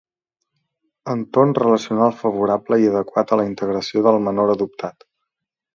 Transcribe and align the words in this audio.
Entorn 1.13 1.53
relacional 1.59 2.17
favorable 2.23 2.81
i 2.85 2.89
adequat 2.93 3.35
a 3.37 3.41
la 3.43 3.49
integració 3.53 4.05
del 4.11 4.23
menor 4.31 4.57
adoptat. 4.57 5.09